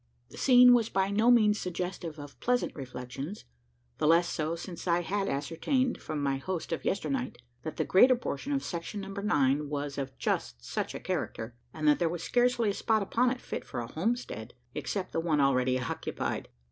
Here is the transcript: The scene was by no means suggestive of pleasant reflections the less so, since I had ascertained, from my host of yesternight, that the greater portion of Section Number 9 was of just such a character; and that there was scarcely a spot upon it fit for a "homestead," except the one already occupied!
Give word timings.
The 0.29 0.37
scene 0.39 0.73
was 0.73 0.89
by 0.89 1.11
no 1.11 1.29
means 1.29 1.59
suggestive 1.59 2.17
of 2.17 2.39
pleasant 2.39 2.73
reflections 2.73 3.45
the 3.99 4.07
less 4.07 4.27
so, 4.27 4.55
since 4.55 4.87
I 4.87 5.01
had 5.01 5.29
ascertained, 5.29 6.01
from 6.01 6.23
my 6.23 6.37
host 6.37 6.71
of 6.71 6.83
yesternight, 6.83 7.37
that 7.61 7.77
the 7.77 7.85
greater 7.85 8.15
portion 8.15 8.51
of 8.51 8.63
Section 8.63 8.99
Number 8.99 9.21
9 9.21 9.69
was 9.69 9.99
of 9.99 10.17
just 10.17 10.65
such 10.65 10.95
a 10.95 10.99
character; 10.99 11.55
and 11.71 11.87
that 11.87 11.99
there 11.99 12.09
was 12.09 12.23
scarcely 12.23 12.71
a 12.71 12.73
spot 12.73 13.03
upon 13.03 13.29
it 13.29 13.39
fit 13.39 13.63
for 13.63 13.79
a 13.79 13.91
"homestead," 13.91 14.55
except 14.73 15.11
the 15.11 15.19
one 15.19 15.39
already 15.39 15.79
occupied! 15.79 16.49